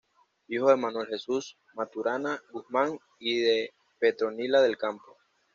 [0.47, 5.15] Hijo de Manuel Jesús Maturana Guzmán y de Petronila del Campo.